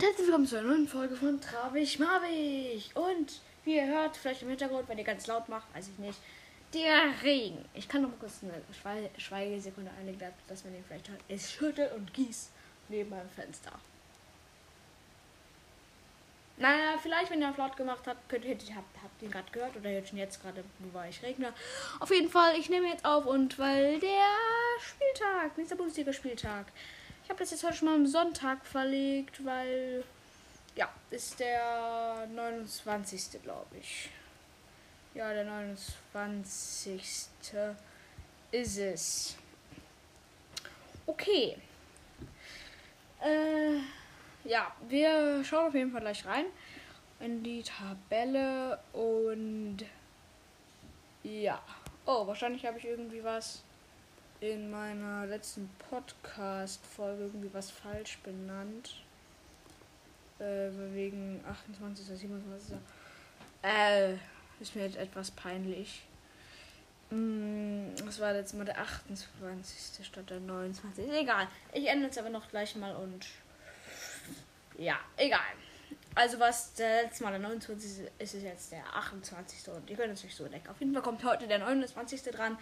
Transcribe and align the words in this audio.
und 0.00 0.06
herzlich 0.06 0.28
willkommen 0.28 0.46
zu 0.46 0.56
einer 0.56 0.68
neuen 0.68 0.88
Folge 0.88 1.14
von 1.14 1.38
Trabig 1.42 1.98
Marwig. 1.98 2.90
Und 2.94 3.38
wie 3.66 3.76
ihr 3.76 3.86
hört, 3.86 4.16
vielleicht 4.16 4.40
im 4.40 4.48
Hintergrund, 4.48 4.88
wenn 4.88 4.96
ihr 4.96 5.04
ganz 5.04 5.26
laut 5.26 5.46
macht, 5.50 5.66
weiß 5.74 5.88
ich 5.88 5.98
nicht, 5.98 6.18
der 6.72 7.22
Regen. 7.22 7.62
Ich 7.74 7.86
kann 7.86 8.00
noch 8.00 8.08
mal 8.08 8.16
kurz 8.18 8.38
eine 8.42 8.54
Schwe 8.72 9.10
Schweigesekunde 9.18 9.90
einlegen, 9.98 10.32
dass 10.48 10.64
man 10.64 10.72
den 10.72 10.82
vielleicht 10.84 11.10
hört. 11.10 11.20
Es 11.28 11.52
schüttelt 11.52 11.92
und 11.92 12.14
gießt 12.14 12.50
neben 12.88 13.10
meinem 13.10 13.28
Fenster. 13.28 13.72
Naja, 16.56 16.96
vielleicht, 17.02 17.30
wenn 17.30 17.42
ihr 17.42 17.50
auf 17.50 17.58
laut 17.58 17.76
gemacht 17.76 18.06
habt, 18.06 18.26
könnt 18.30 18.46
ihr, 18.46 18.54
habt, 18.54 19.02
habt 19.02 19.22
ihn 19.22 19.30
gerade 19.30 19.50
gehört 19.52 19.76
oder 19.76 19.90
hört 19.90 20.08
schon 20.08 20.16
jetzt 20.16 20.40
gerade, 20.40 20.64
wo 20.78 20.94
war 20.94 21.10
ich 21.10 21.22
Regner. 21.22 21.52
Auf 21.98 22.10
jeden 22.10 22.30
Fall, 22.30 22.58
ich 22.58 22.70
nehme 22.70 22.88
jetzt 22.88 23.04
auf 23.04 23.26
und 23.26 23.58
weil 23.58 24.00
der 24.00 24.32
Spieltag, 24.80 25.58
nächster 25.58 25.76
Bundesliga-Spieltag, 25.76 26.68
ich 27.22 27.30
habe 27.30 27.38
das 27.38 27.50
jetzt 27.50 27.64
heute 27.64 27.74
schon 27.74 27.88
mal 27.88 27.94
am 27.94 28.06
Sonntag 28.06 28.64
verlegt, 28.64 29.44
weil, 29.44 30.04
ja, 30.76 30.88
ist 31.10 31.40
der 31.40 32.26
29. 32.34 33.42
glaube 33.42 33.76
ich. 33.78 34.10
Ja, 35.14 35.32
der 35.32 35.44
29. 35.44 37.02
ist 38.52 38.78
es. 38.78 39.36
Okay. 41.06 41.56
Äh 43.20 43.78
ja, 44.44 44.72
wir 44.88 45.44
schauen 45.44 45.68
auf 45.68 45.74
jeden 45.74 45.92
Fall 45.92 46.00
gleich 46.00 46.24
rein 46.24 46.46
in 47.20 47.42
die 47.42 47.62
Tabelle 47.62 48.78
und 48.92 49.78
ja. 51.22 51.60
Oh, 52.06 52.26
wahrscheinlich 52.26 52.64
habe 52.64 52.78
ich 52.78 52.86
irgendwie 52.86 53.22
was 53.22 53.62
in 54.40 54.70
meiner 54.70 55.26
letzten 55.26 55.68
Podcast-Folge 55.90 57.24
irgendwie 57.24 57.52
was 57.52 57.70
falsch 57.70 58.18
benannt. 58.18 59.02
Äh, 60.38 60.70
wegen 60.94 61.44
28. 61.46 62.06
27. 62.06 62.76
Äh, 63.62 64.14
ist 64.60 64.74
mir 64.74 64.86
jetzt 64.86 64.96
etwas 64.96 65.30
peinlich. 65.30 66.02
Mm, 67.10 67.94
das 67.96 68.20
war 68.20 68.34
jetzt 68.34 68.54
mal 68.54 68.64
der 68.64 68.80
28. 68.80 70.06
statt 70.06 70.30
der 70.30 70.40
29. 70.40 71.10
Egal. 71.10 71.46
Ich 71.74 71.86
ändere 71.86 72.10
es 72.10 72.16
aber 72.16 72.30
noch 72.30 72.48
gleich 72.48 72.74
mal 72.76 72.96
und 72.96 73.26
ja, 74.78 74.98
egal. 75.18 75.40
Also 76.14 76.40
was 76.40 76.72
der 76.74 77.02
letzte 77.02 77.24
Mal 77.24 77.32
der 77.32 77.40
29. 77.40 78.06
ist, 78.18 78.34
ist 78.34 78.42
jetzt 78.42 78.72
der 78.72 78.84
28. 78.96 79.68
Und 79.68 79.90
ihr 79.90 79.96
könnt 79.96 80.14
es 80.14 80.24
euch 80.24 80.34
so 80.34 80.48
denken. 80.48 80.68
Auf 80.68 80.80
jeden 80.80 80.94
Fall 80.94 81.02
kommt 81.02 81.22
heute 81.24 81.46
der 81.46 81.58
29. 81.58 82.22
dran. 82.22 82.56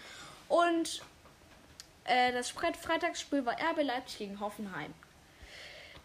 Und 0.48 1.02
äh, 2.08 2.32
das 2.32 2.50
Freitagsspiel 2.50 3.44
war 3.44 3.54
RB 3.54 3.82
Leipzig 3.82 4.18
gegen 4.18 4.40
Hoffenheim. 4.40 4.94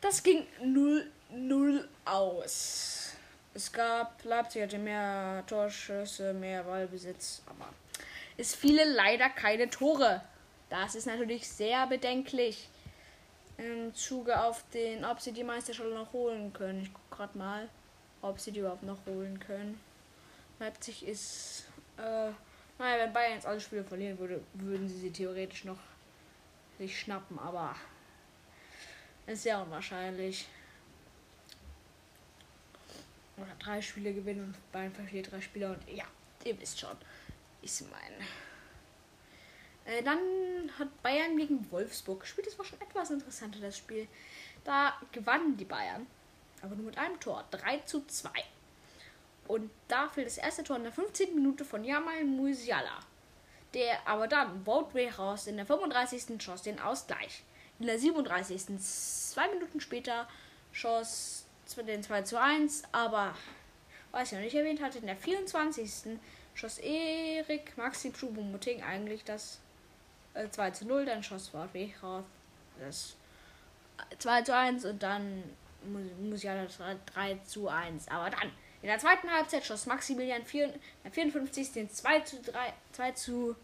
Das 0.01 0.21
ging 0.21 0.45
0-0 0.61 1.87
aus. 2.05 3.13
Es 3.53 3.71
gab, 3.71 4.23
Leipzig 4.23 4.63
hatte 4.63 4.77
mehr 4.79 5.43
Torschüsse, 5.47 6.33
mehr 6.33 6.63
Ballbesitz, 6.63 7.41
aber 7.45 7.69
es 8.35 8.55
fielen 8.55 8.93
leider 8.93 9.29
keine 9.29 9.69
Tore. 9.69 10.21
Das 10.69 10.95
ist 10.95 11.05
natürlich 11.05 11.47
sehr 11.47 11.85
bedenklich 11.87 12.67
im 13.57 13.93
Zuge 13.93 14.41
auf 14.41 14.63
den, 14.73 15.05
ob 15.05 15.21
sie 15.21 15.31
die 15.31 15.43
Meisterschaft 15.43 15.89
noch 15.89 16.11
holen 16.13 16.51
können. 16.51 16.81
Ich 16.81 16.91
gucke 16.91 17.15
gerade 17.15 17.37
mal, 17.37 17.69
ob 18.21 18.39
sie 18.39 18.51
die 18.51 18.61
überhaupt 18.61 18.83
noch 18.83 19.05
holen 19.05 19.39
können. 19.39 19.79
Leipzig 20.59 21.05
ist, 21.07 21.65
äh, 21.97 22.31
naja, 22.79 22.97
wenn 23.05 23.13
Bayern 23.13 23.33
jetzt 23.33 23.45
alle 23.45 23.59
Spiele 23.59 23.83
verlieren 23.83 24.17
würde, 24.17 24.41
würden 24.55 24.89
sie 24.89 24.97
sie 24.97 25.11
theoretisch 25.11 25.63
noch 25.65 25.77
sich 26.77 26.99
schnappen, 26.99 27.39
aber 27.39 27.75
ist 29.27 29.43
sehr 29.43 29.61
unwahrscheinlich. 29.61 30.47
Oder 33.37 33.55
drei 33.59 33.81
Spiele 33.81 34.13
gewinnen 34.13 34.43
und 34.45 34.71
Bayern 34.71 34.93
verliert 34.93 35.31
drei 35.31 35.41
Spiele 35.41 35.71
und 35.71 35.89
ja, 35.89 36.05
ihr 36.43 36.59
wisst 36.59 36.79
schon, 36.79 36.95
ich 37.61 37.81
meine. 37.81 38.25
Äh, 39.85 40.03
dann 40.03 40.19
hat 40.77 41.01
Bayern 41.01 41.37
gegen 41.37 41.69
Wolfsburg 41.71 42.21
gespielt. 42.21 42.47
Das 42.47 42.57
war 42.57 42.65
schon 42.65 42.79
etwas 42.81 43.09
interessanter, 43.11 43.59
das 43.59 43.77
Spiel. 43.77 44.07
Da 44.63 44.93
gewannen 45.11 45.57
die 45.57 45.65
Bayern, 45.65 46.07
aber 46.61 46.75
nur 46.75 46.85
mit 46.85 46.97
einem 46.97 47.19
Tor. 47.19 47.43
3 47.51 47.79
zu 47.79 48.05
2. 48.05 48.29
Und 49.47 49.69
da 49.87 50.07
fiel 50.07 50.23
das 50.23 50.37
erste 50.37 50.63
Tor 50.63 50.77
in 50.77 50.83
der 50.83 50.93
15. 50.93 51.35
Minute 51.35 51.65
von 51.65 51.83
Jamal 51.83 52.23
Musiala. 52.23 52.99
Der 53.73 54.07
aber 54.07 54.27
dann 54.27 54.65
Woutway 54.65 55.09
raus 55.09 55.47
in 55.47 55.57
der 55.57 55.65
35. 55.65 56.41
schoss 56.41 56.61
den 56.61 56.79
Ausgleich. 56.79 57.43
In 57.79 57.87
der 57.87 57.97
37. 57.97 58.77
zwei 58.79 59.47
Minuten 59.49 59.81
später 59.81 60.27
schoss 60.71 61.45
den 61.87 62.03
2 62.03 62.21
zu 62.23 62.39
1, 62.39 62.83
aber 62.91 63.33
was 64.11 64.27
ich 64.27 64.33
noch 64.33 64.43
nicht 64.43 64.55
erwähnt 64.55 64.81
hatte, 64.81 64.99
in 64.99 65.07
der 65.07 65.15
24. 65.15 66.19
schoss 66.53 66.77
Erik 66.77 67.75
Maxi 67.77 68.11
Choupo-Moting 68.11 68.83
eigentlich 68.83 69.23
das 69.23 69.59
2 70.51 70.67
äh, 70.67 70.73
zu 70.73 70.85
0, 70.85 71.05
dann 71.05 71.23
schoss 71.23 71.49
VfB 71.49 71.93
raus 72.01 72.23
das 72.79 73.15
2 74.19 74.41
zu 74.43 74.55
1 74.55 74.85
und 74.85 75.03
dann 75.03 75.43
muss 76.21 76.43
ja 76.43 76.63
das 76.63 76.77
3 76.77 77.39
zu 77.45 77.67
1. 77.67 78.07
Aber 78.07 78.29
dann 78.29 78.51
in 78.83 78.89
der 78.89 78.99
zweiten 78.99 79.31
Halbzeit 79.31 79.65
schoss 79.65 79.85
Maximilian 79.85 80.45
4, 80.45 80.73
54 81.09 81.71
den 81.71 81.89
2 81.89 82.19
zu 82.19 82.41
3, 82.41 82.73
2 82.91 83.11
zu 83.13 83.55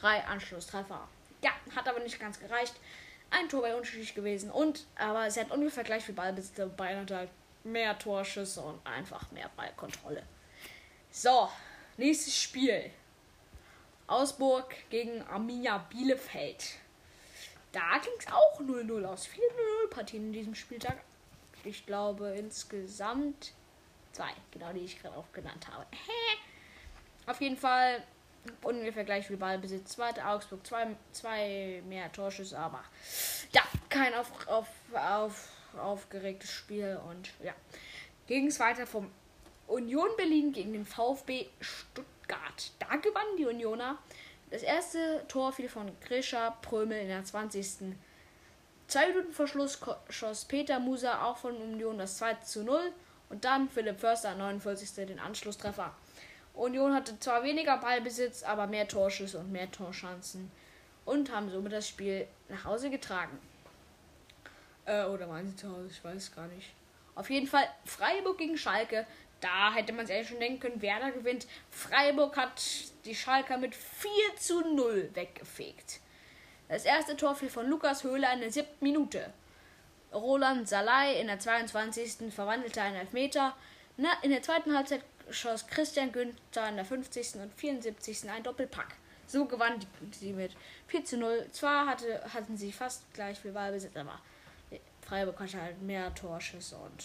3 0.00 0.24
Anschlusstreffer. 0.24 1.06
Ja, 1.40 1.52
hat 1.76 1.88
aber 1.88 2.00
nicht 2.00 2.18
ganz 2.18 2.40
gereicht. 2.40 2.74
Ein 3.30 3.48
Tor 3.48 3.62
bei 3.62 3.76
unterschiedlich 3.76 4.12
gewesen 4.12 4.50
und 4.50 4.88
aber 4.96 5.24
es 5.28 5.36
hat 5.36 5.52
ungefähr 5.52 5.84
gleich 5.84 6.06
wie 6.08 6.12
Ballbesitz. 6.12 6.60
Bayern 6.76 7.02
hat 7.02 7.10
halt 7.12 7.30
mehr 7.62 7.96
Torschüsse 7.96 8.60
und 8.60 8.84
einfach 8.84 9.30
mehr 9.30 9.48
Ballkontrolle. 9.56 10.24
So, 11.12 11.48
nächstes 11.96 12.36
Spiel. 12.36 12.90
Augsburg 14.08 14.74
gegen 14.90 15.22
Arminia 15.28 15.78
Bielefeld. 15.78 16.74
Da 17.70 17.98
ging 17.98 18.14
es 18.18 18.26
auch 18.26 18.60
0-0 18.60 19.04
aus. 19.04 19.26
Viele 19.26 19.46
0-0 19.86 19.90
Partien 19.90 20.24
in 20.24 20.32
diesem 20.32 20.56
Spieltag. 20.56 20.96
Ich 21.62 21.86
glaube 21.86 22.34
insgesamt 22.36 23.52
zwei, 24.12 24.30
genau 24.50 24.72
die 24.72 24.80
ich 24.80 25.00
gerade 25.00 25.16
auch 25.16 25.32
genannt 25.32 25.66
habe. 25.68 25.86
Auf 27.26 27.40
jeden 27.40 27.56
Fall 27.56 28.02
ungefähr 28.62 29.04
gleich 29.04 29.26
viel 29.26 29.36
Ballbesitz. 29.36 29.92
Zweite 29.92 30.26
Augsburg, 30.26 30.66
zwei, 30.66 30.96
zwei 31.12 31.82
mehr 31.86 32.10
Torschüsse, 32.12 32.58
aber 32.58 32.82
ja, 33.52 33.62
kein 33.88 34.14
auf, 34.14 34.48
auf, 34.48 34.68
auf, 34.94 35.48
aufgeregtes 35.78 36.50
Spiel. 36.50 36.98
Und 37.08 37.30
ja, 37.42 37.52
ging 38.26 38.46
es 38.46 38.58
weiter 38.60 38.86
vom 38.86 39.10
Union 39.66 40.08
Berlin 40.16 40.52
gegen 40.52 40.72
den 40.72 40.86
VfB 40.86 41.46
Stuttgart. 41.60 42.72
Da 42.78 42.96
gewannen 42.96 43.36
die 43.38 43.46
Unioner. 43.46 43.98
Das 44.50 44.62
erste 44.62 45.24
Tor 45.28 45.52
fiel 45.52 45.68
von 45.68 45.92
Grisha 46.00 46.50
Prömel 46.62 47.00
in 47.02 47.08
der 47.08 47.24
20. 47.24 47.94
Zwei 48.88 49.06
Minuten 49.08 49.32
vor 49.32 49.46
Schluss 49.46 49.78
schoss 50.08 50.44
Peter 50.44 50.80
Musa 50.80 51.24
auch 51.24 51.36
von 51.36 51.56
Union 51.56 51.98
das 51.98 52.16
2 52.16 52.34
zu 52.34 52.64
0 52.64 52.92
und 53.30 53.44
dann 53.44 53.70
Philipp 53.70 53.98
Förster 53.98 54.34
49. 54.34 55.06
den 55.06 55.18
Anschlusstreffer. 55.18 55.94
Union 56.52 56.94
hatte 56.94 57.18
zwar 57.18 57.42
weniger 57.42 57.78
Ballbesitz, 57.78 58.42
aber 58.42 58.66
mehr 58.66 58.86
Torschüsse 58.86 59.38
und 59.38 59.50
mehr 59.50 59.70
Torchancen 59.70 60.50
und 61.06 61.34
haben 61.34 61.50
somit 61.50 61.72
das 61.72 61.88
Spiel 61.88 62.26
nach 62.50 62.64
Hause 62.64 62.90
getragen. 62.90 63.38
Äh, 64.84 65.04
oder 65.04 65.26
meinen 65.26 65.48
sie 65.48 65.56
zu 65.56 65.70
Hause? 65.70 65.88
Ich 65.90 66.04
weiß 66.04 66.34
gar 66.34 66.46
nicht. 66.48 66.74
Auf 67.14 67.30
jeden 67.30 67.46
Fall 67.46 67.66
Freiburg 67.86 68.36
gegen 68.36 68.58
Schalke 68.58 69.06
da 69.40 69.72
hätte 69.72 69.92
man 69.92 70.06
sich 70.06 70.14
eigentlich 70.14 70.28
schon 70.28 70.40
denken 70.40 70.60
können, 70.60 70.82
Werder 70.82 71.10
gewinnt. 71.12 71.46
Freiburg 71.70 72.36
hat 72.36 72.62
die 73.04 73.14
Schalker 73.14 73.56
mit 73.56 73.74
4 73.74 74.10
zu 74.38 74.60
0 74.74 75.10
weggefegt. 75.14 76.00
Das 76.68 76.84
erste 76.84 77.16
Tor 77.16 77.34
fiel 77.34 77.48
von 77.48 77.66
Lukas 77.68 78.04
Höhler 78.04 78.32
in 78.34 78.40
der 78.40 78.52
siebten 78.52 78.84
Minute. 78.84 79.32
Roland 80.12 80.68
Salai 80.68 81.20
in 81.20 81.26
der 81.26 81.38
22. 81.38 82.32
verwandelte 82.32 82.82
einen 82.82 82.96
Elfmeter. 82.96 83.54
In 84.22 84.30
der 84.30 84.42
zweiten 84.42 84.74
Halbzeit 84.74 85.02
schoss 85.30 85.66
Christian 85.66 86.10
Günther 86.12 86.68
in 86.68 86.76
der 86.76 86.84
50. 86.84 87.36
und 87.36 87.54
74. 87.54 88.28
ein 88.30 88.42
Doppelpack. 88.42 88.96
So 89.26 89.44
gewann 89.44 89.78
sie 90.10 90.32
mit 90.32 90.52
4 90.88 91.04
zu 91.04 91.16
0. 91.18 91.46
Zwar 91.52 91.86
hatte, 91.86 92.22
hatten 92.34 92.56
sie 92.56 92.72
fast 92.72 93.02
gleich 93.14 93.38
viel 93.38 93.54
Wahlbesitz, 93.54 93.96
aber 93.96 94.18
Freiburg 95.06 95.38
hatte 95.38 95.60
halt 95.60 95.80
mehr 95.82 96.12
Torschüsse 96.14 96.76
und 96.76 97.04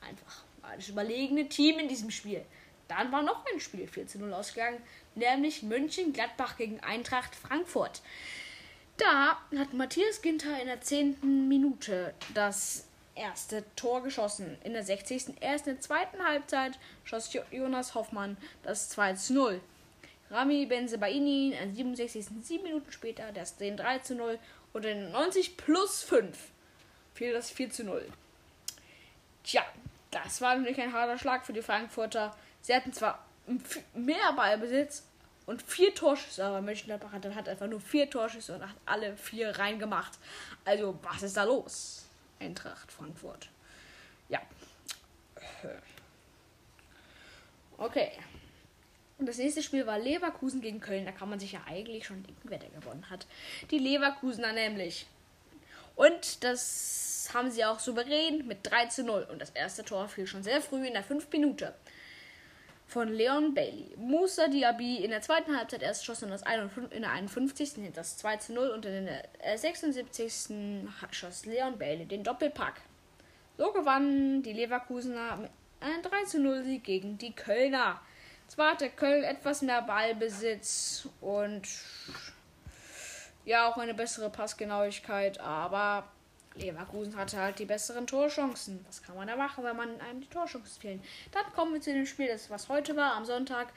einfach 0.00 0.44
das 0.76 0.88
überlegene 0.88 1.48
Team 1.48 1.80
in 1.80 1.88
diesem 1.88 2.10
Spiel. 2.10 2.44
Dann 2.86 3.10
war 3.10 3.22
noch 3.22 3.44
ein 3.52 3.58
Spiel 3.58 3.88
4 3.88 4.06
zu 4.06 4.18
0 4.20 4.32
ausgegangen, 4.34 4.80
nämlich 5.14 5.62
München-Gladbach 5.62 6.56
gegen 6.56 6.80
Eintracht 6.80 7.34
Frankfurt. 7.34 8.02
Da 8.96 9.38
hat 9.56 9.72
Matthias 9.72 10.22
Ginter 10.22 10.60
in 10.60 10.66
der 10.66 10.80
10. 10.80 11.48
Minute 11.48 12.14
das 12.34 12.86
erste 13.14 13.64
Tor 13.76 14.02
geschossen. 14.02 14.58
In 14.64 14.74
der 14.74 14.84
60. 14.84 15.40
Erst 15.40 15.66
in 15.66 15.74
der 15.74 15.80
zweiten 15.80 16.24
Halbzeit 16.24 16.78
schoss 17.04 17.32
Jonas 17.50 17.94
Hoffmann 17.94 18.36
das 18.62 18.90
2 18.90 19.14
zu 19.14 19.34
0. 19.34 19.60
Rami 20.30 20.66
Benzebaini 20.66 21.52
in 21.52 21.74
der 21.74 21.74
67. 21.74 22.26
sieben 22.42 22.64
Minuten 22.64 22.90
später 22.90 23.32
das 23.32 23.56
den 23.56 23.76
3 23.76 23.98
zu 23.98 24.14
0 24.14 24.38
und 24.72 24.84
in 24.84 25.10
90 25.12 25.56
plus 25.56 26.02
5 26.02 26.36
fiel 27.14 27.32
das 27.32 27.50
4 27.50 27.70
zu 27.70 27.84
0. 27.84 28.06
Tja, 29.44 29.62
das 30.10 30.40
war 30.40 30.54
nämlich 30.54 30.80
ein 30.80 30.92
harter 30.92 31.18
Schlag 31.18 31.44
für 31.44 31.52
die 31.52 31.62
Frankfurter. 31.62 32.34
Sie 32.62 32.74
hatten 32.74 32.92
zwar 32.92 33.26
mehr 33.94 34.32
Ballbesitz 34.34 35.04
und 35.46 35.62
vier 35.62 35.94
Torschüsse, 35.94 36.44
aber 36.44 36.60
Mönchengladbach 36.60 37.12
hat, 37.12 37.24
hat 37.34 37.48
einfach 37.48 37.66
nur 37.66 37.80
vier 37.80 38.08
Torschüsse 38.08 38.54
und 38.54 38.62
hat 38.62 38.76
alle 38.86 39.16
vier 39.16 39.58
reingemacht. 39.58 40.18
Also, 40.64 40.98
was 41.02 41.22
ist 41.22 41.36
da 41.36 41.44
los? 41.44 42.06
Eintracht 42.38 42.90
Frankfurt. 42.90 43.48
Ja. 44.28 44.40
Okay. 47.78 48.12
Und 49.18 49.26
das 49.26 49.38
nächste 49.38 49.62
Spiel 49.62 49.86
war 49.86 49.98
Leverkusen 49.98 50.60
gegen 50.60 50.80
Köln. 50.80 51.04
Da 51.04 51.12
kann 51.12 51.28
man 51.28 51.38
sich 51.38 51.52
ja 51.52 51.60
eigentlich 51.66 52.06
schon 52.06 52.22
denken, 52.22 52.48
wer 52.48 52.58
der 52.58 52.70
gewonnen 52.70 53.08
hat. 53.10 53.26
Die 53.70 53.78
Leverkusener 53.78 54.52
nämlich. 54.52 55.06
Und 55.94 56.42
das 56.42 57.30
haben 57.32 57.50
sie 57.50 57.64
auch 57.64 57.78
souverän 57.78 58.46
mit 58.46 58.58
3 58.62 58.86
zu 58.86 59.04
0. 59.04 59.28
Und 59.30 59.40
das 59.40 59.50
erste 59.50 59.84
Tor 59.84 60.08
fiel 60.08 60.26
schon 60.26 60.42
sehr 60.42 60.60
früh 60.60 60.86
in 60.86 60.94
der 60.94 61.04
5 61.04 61.30
Minute 61.30 61.74
von 62.92 63.08
Leon 63.08 63.54
Bailey. 63.54 63.94
Musa 63.96 64.48
Diaby 64.48 64.96
in 64.96 65.10
der 65.10 65.22
zweiten 65.22 65.56
Halbzeit 65.56 65.82
erst 65.82 66.04
schoss 66.04 66.22
in, 66.22 66.28
das 66.28 66.42
51, 66.42 66.94
in 66.94 67.02
der 67.02 67.12
51. 67.12 67.72
das 67.94 68.18
2 68.18 68.36
zu 68.36 68.52
0 68.52 68.68
und 68.68 68.84
in 68.84 69.06
der 69.06 69.58
76. 69.58 70.50
schoss 71.10 71.46
Leon 71.46 71.78
Bailey 71.78 72.04
den 72.04 72.22
Doppelpack. 72.22 72.82
So 73.56 73.72
gewannen 73.72 74.42
die 74.42 74.52
Leverkusener 74.52 75.36
mit 75.38 75.50
einem 75.80 76.02
3 76.02 76.24
zu 76.24 76.38
0 76.40 76.64
Sieg 76.64 76.84
gegen 76.84 77.16
die 77.16 77.34
Kölner. 77.34 77.98
Zwar 78.48 78.72
hatte 78.72 78.90
Köln 78.90 79.24
etwas 79.24 79.62
mehr 79.62 79.80
Ballbesitz 79.80 81.08
und 81.22 81.62
ja 83.46 83.70
auch 83.70 83.78
eine 83.78 83.94
bessere 83.94 84.28
Passgenauigkeit, 84.28 85.40
aber 85.40 86.06
Leverkusen 86.56 87.16
hatte 87.16 87.38
halt 87.38 87.58
die 87.58 87.64
besseren 87.64 88.06
Torchancen. 88.06 88.84
Was 88.86 89.02
kann 89.02 89.16
man 89.16 89.26
da 89.26 89.36
machen, 89.36 89.64
wenn 89.64 89.76
man 89.76 90.00
einem 90.00 90.20
die 90.20 90.28
Torchancen 90.28 90.80
fehlen? 90.80 91.02
Dann 91.30 91.44
kommen 91.54 91.74
wir 91.74 91.80
zu 91.80 91.92
dem 91.92 92.06
Spiel, 92.06 92.28
das 92.28 92.50
was 92.50 92.68
heute 92.68 92.96
war, 92.96 93.14
am 93.14 93.24
Sonntag. 93.24 93.72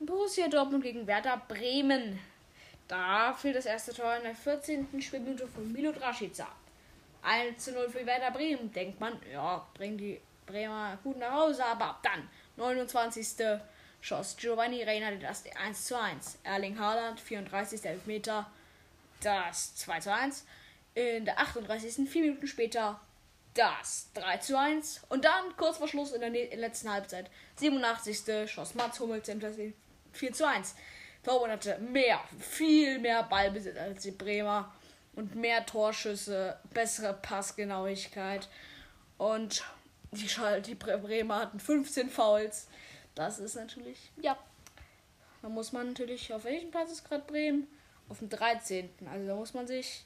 Borussia 0.00 0.48
Dortmund 0.48 0.82
gegen 0.82 1.06
Werder 1.06 1.40
Bremen. 1.48 2.18
Da 2.88 3.32
fiel 3.32 3.52
das 3.52 3.66
erste 3.66 3.94
Tor 3.94 4.16
in 4.16 4.24
der 4.24 4.34
14. 4.34 5.00
Spielminute 5.00 5.46
von 5.46 5.70
Milo 5.72 5.90
Rashica. 5.90 6.48
1 7.22 7.64
zu 7.64 7.72
0 7.72 7.88
für 7.88 8.04
Werder 8.04 8.32
Bremen. 8.32 8.72
Denkt 8.72 9.00
man, 9.00 9.18
ja, 9.32 9.64
bringen 9.74 9.96
die 9.96 10.20
Bremer 10.46 10.98
gut 11.02 11.18
nach 11.18 11.32
Hause, 11.32 11.64
aber 11.64 11.98
dann, 12.02 12.28
29. 12.56 13.28
schoss 14.00 14.36
Giovanni 14.36 14.82
Reina 14.82 15.12
das 15.12 15.44
1 15.46 15.84
zu 15.86 15.98
1. 15.98 16.40
Erling 16.42 16.78
Haaland, 16.78 17.20
34. 17.20 17.84
Elfmeter, 17.84 18.50
das 19.20 19.76
2 19.76 20.00
zu 20.00 20.12
1 20.12 20.44
in 20.94 21.24
der 21.24 21.38
38. 21.38 22.08
vier 22.08 22.22
Minuten 22.22 22.46
später 22.46 23.00
das 23.54 24.08
3 24.14 24.38
zu 24.38 24.58
1. 24.58 25.02
Und 25.08 25.24
dann 25.24 25.56
kurz 25.56 25.78
vor 25.78 25.88
Schluss 25.88 26.12
in 26.12 26.20
der 26.20 26.30
letzten 26.30 26.90
Halbzeit, 26.90 27.30
87. 27.56 28.50
schoss 28.50 28.74
Mats 28.74 29.00
Hummels 29.00 29.30
das 29.40 29.56
4 30.12 30.32
zu 30.32 30.46
1. 30.46 30.74
Dortmund 31.22 31.52
hatte 31.52 31.78
mehr, 31.78 32.20
viel 32.38 32.98
mehr 32.98 33.22
Ballbesitz 33.22 33.76
als 33.76 34.02
die 34.02 34.10
Bremer 34.10 34.72
und 35.14 35.34
mehr 35.34 35.64
Torschüsse, 35.64 36.58
bessere 36.72 37.14
Passgenauigkeit. 37.14 38.48
Und 39.18 39.64
die, 40.10 40.28
die 40.66 40.74
Bremer 40.74 41.36
hatten 41.36 41.60
15 41.60 42.10
Fouls. 42.10 42.68
Das 43.14 43.38
ist 43.38 43.54
natürlich, 43.54 44.10
ja. 44.20 44.36
Da 45.42 45.48
muss 45.48 45.72
man 45.72 45.88
natürlich, 45.88 46.32
auf 46.32 46.44
welchem 46.44 46.70
Platz 46.70 46.92
ist 46.92 47.04
gerade 47.04 47.24
Bremen? 47.24 47.66
Auf 48.08 48.18
dem 48.18 48.28
13. 48.28 48.90
Also 49.10 49.26
da 49.26 49.34
muss 49.34 49.54
man 49.54 49.66
sich 49.66 50.04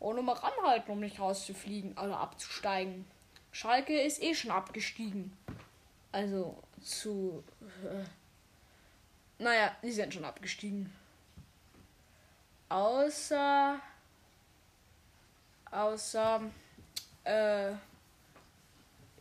auch 0.00 0.14
nochmal 0.14 0.36
ranhalten, 0.36 0.90
um 0.90 1.00
nicht 1.00 1.20
rauszufliegen, 1.20 1.96
also 1.96 2.14
abzusteigen. 2.14 3.04
Schalke 3.52 4.00
ist 4.00 4.22
eh 4.22 4.34
schon 4.34 4.50
abgestiegen. 4.50 5.36
Also 6.12 6.62
zu. 6.82 7.44
Äh, 7.84 8.04
naja, 9.42 9.76
die 9.82 9.92
sind 9.92 10.14
schon 10.14 10.24
abgestiegen. 10.24 10.92
Außer. 12.68 13.80
Außer. 15.70 16.40
Äh. 17.24 17.72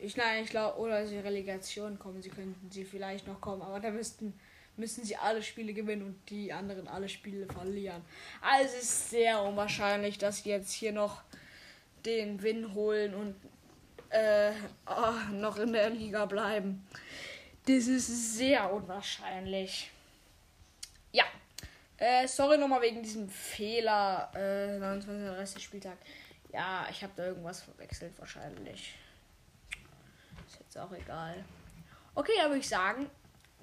Ich 0.02 0.16
nein, 0.16 0.46
ich 0.46 0.50
glaube, 0.50 0.80
oder 0.80 1.06
die 1.06 1.18
Relegation 1.18 2.00
kommen, 2.00 2.22
sie 2.22 2.30
könnten 2.30 2.72
sie 2.72 2.86
vielleicht 2.86 3.28
noch 3.28 3.42
kommen, 3.42 3.62
aber 3.62 3.82
da 3.82 3.92
müssten 3.92 4.34
müssen 4.80 5.04
sie 5.04 5.16
alle 5.18 5.44
Spiele 5.44 5.74
gewinnen 5.74 6.04
und 6.04 6.30
die 6.30 6.52
anderen 6.52 6.88
alle 6.88 7.10
Spiele 7.10 7.46
verlieren. 7.46 8.02
Also 8.42 8.76
es 8.78 8.84
ist 8.84 9.10
sehr 9.12 9.42
unwahrscheinlich, 9.42 10.18
dass 10.18 10.44
sie 10.44 10.50
jetzt 10.50 10.72
hier 10.72 10.94
noch 10.94 11.22
den 12.06 12.42
Win 12.42 12.74
holen 12.74 13.14
und 13.14 13.36
äh, 14.10 14.52
oh, 14.88 15.34
noch 15.34 15.58
in 15.58 15.74
der 15.74 15.90
Liga 15.90 16.26
bleiben. 16.26 16.88
Das 17.66 17.88
ist 17.88 18.38
sehr 18.38 18.72
unwahrscheinlich. 18.74 19.92
Ja. 21.12 21.26
Äh, 21.98 22.28
sorry 22.28 22.58
nochmal 22.58 22.82
wegen 22.82 23.04
diesem 23.04 23.30
Fehler. 23.30 24.32
Äh, 24.34 24.80
29. 24.80 25.62
Spieltag. 25.62 25.98
Ja, 26.52 26.88
ich 26.90 27.04
habe 27.04 27.14
da 27.16 27.28
irgendwas 27.28 27.62
verwechselt 27.62 28.18
wahrscheinlich. 28.18 28.96
Ist 30.48 30.60
jetzt 30.60 30.78
auch 30.78 30.92
egal. 30.94 31.44
Okay, 32.16 32.32
würde 32.44 32.58
ich 32.58 32.68
sagen, 32.68 33.08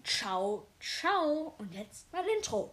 Ciao, 0.07 0.69
ciao. 0.79 1.55
Und 1.59 1.75
jetzt 1.75 2.11
mal 2.13 2.25
Intro. 2.37 2.71